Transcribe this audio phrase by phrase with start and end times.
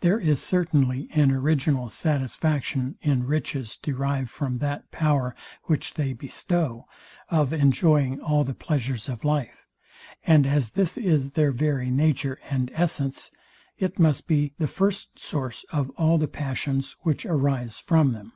[0.00, 6.84] There is certainly an original satisfaction in riches derived from that power, which they bestow,
[7.30, 9.64] of enjoying all the pleasures of life;
[10.22, 13.30] and as this is their very nature and essence,
[13.78, 18.34] it must be the first source of all the passions, which arise from them.